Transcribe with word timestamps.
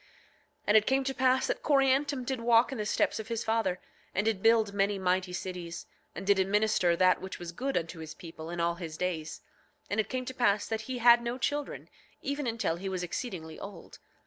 9:23 0.01 0.07
And 0.65 0.77
it 0.77 0.87
came 0.87 1.03
to 1.03 1.13
pass 1.13 1.45
that 1.45 1.61
Coriantum 1.61 2.23
did 2.25 2.41
walk 2.41 2.71
in 2.71 2.79
the 2.79 2.87
steps 2.87 3.19
of 3.19 3.27
his 3.27 3.43
father, 3.43 3.79
and 4.15 4.25
did 4.25 4.41
build 4.41 4.73
many 4.73 4.97
mighty 4.97 5.31
cities, 5.31 5.85
and 6.15 6.25
did 6.25 6.39
administer 6.39 6.95
that 6.95 7.21
which 7.21 7.37
was 7.37 7.51
good 7.51 7.77
unto 7.77 7.99
his 7.99 8.15
people 8.15 8.49
in 8.49 8.59
all 8.59 8.73
his 8.73 8.97
days. 8.97 9.41
And 9.91 9.99
it 9.99 10.09
came 10.09 10.25
to 10.25 10.33
pass 10.33 10.65
that 10.67 10.89
he 10.89 10.97
had 10.97 11.21
no 11.21 11.37
children 11.37 11.87
even 12.23 12.47
until 12.47 12.77
he 12.77 12.89
was 12.89 13.03
exceedingly 13.03 13.59
old. 13.59 13.99